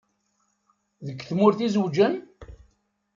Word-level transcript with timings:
Deg 1.05 1.17
tmurt 1.29 1.59
i 1.67 1.69
zewǧen? 1.73 2.15